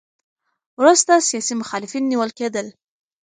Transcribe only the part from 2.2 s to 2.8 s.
کېدل.